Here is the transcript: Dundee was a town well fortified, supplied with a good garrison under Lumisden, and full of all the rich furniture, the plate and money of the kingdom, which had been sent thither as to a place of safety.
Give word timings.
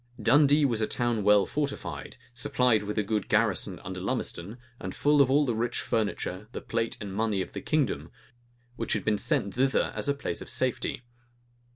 Dundee 0.19 0.65
was 0.65 0.81
a 0.81 0.87
town 0.87 1.23
well 1.23 1.45
fortified, 1.45 2.17
supplied 2.33 2.81
with 2.81 2.97
a 2.97 3.03
good 3.03 3.29
garrison 3.29 3.77
under 3.83 4.01
Lumisden, 4.01 4.57
and 4.79 4.95
full 4.95 5.21
of 5.21 5.29
all 5.29 5.45
the 5.45 5.53
rich 5.53 5.79
furniture, 5.79 6.47
the 6.53 6.59
plate 6.61 6.97
and 6.99 7.13
money 7.13 7.39
of 7.43 7.53
the 7.53 7.61
kingdom, 7.61 8.09
which 8.77 8.93
had 8.93 9.05
been 9.05 9.19
sent 9.19 9.53
thither 9.53 9.93
as 9.95 10.05
to 10.05 10.13
a 10.13 10.15
place 10.15 10.41
of 10.41 10.49
safety. 10.49 11.03